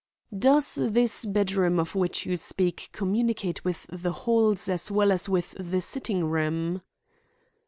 [0.35, 5.29] "Does this bed room of which you speak communicate with the hall as well as
[5.29, 6.81] with the sitting room?"